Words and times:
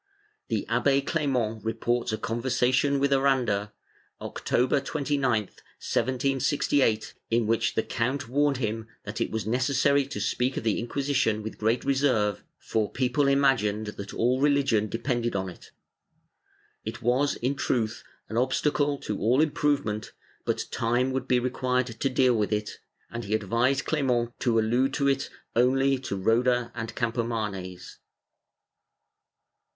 The 0.47 0.67
Abbe 0.67 1.01
Clement 1.03 1.63
reports 1.63 2.11
a 2.11 2.17
conver 2.17 2.47
sation 2.47 2.99
with 2.99 3.13
Aranda, 3.13 3.71
October 4.19 4.79
29, 4.81 5.41
1768, 5.43 7.13
in 7.29 7.45
which 7.45 7.75
the 7.75 7.83
count 7.83 8.27
warned 8.27 8.57
him 8.57 8.87
that 9.03 9.21
it 9.21 9.29
was 9.29 9.45
necessary 9.45 10.07
to 10.07 10.19
speak 10.19 10.57
of 10.57 10.63
the 10.63 10.79
Inquisition 10.79 11.43
with 11.43 11.59
great 11.59 11.85
reserve, 11.85 12.43
for 12.57 12.89
people 12.91 13.27
imagined 13.27 13.85
that 13.89 14.11
all 14.11 14.41
religion 14.41 14.89
depended 14.89 15.35
on 15.35 15.49
it; 15.49 15.69
it 16.83 17.03
was, 17.03 17.35
in 17.35 17.53
truth, 17.53 18.03
an 18.27 18.37
obstacle 18.37 18.97
to 19.01 19.19
all 19.19 19.39
improvement, 19.39 20.13
but 20.45 20.65
time 20.71 21.11
would 21.11 21.27
be 21.27 21.39
required 21.39 21.85
to 21.99 22.09
deal 22.09 22.33
with 22.33 22.51
it, 22.51 22.79
and 23.11 23.25
he 23.25 23.35
advised 23.35 23.85
Clement 23.85 24.31
to 24.39 24.57
allude 24.57 24.95
to 24.95 25.07
it 25.07 25.29
only 25.55 25.99
to 25.99 26.15
Roda 26.15 26.71
and 26.73 26.95
Campomanes. 26.95 27.99